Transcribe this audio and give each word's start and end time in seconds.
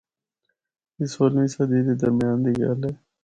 اے 0.97 1.05
سولہویں 1.13 1.51
صدی 1.53 1.79
دے 1.85 1.93
درمیان 2.01 2.37
دی 2.43 2.51
گل 2.59 2.81
اے۔ 2.87 2.91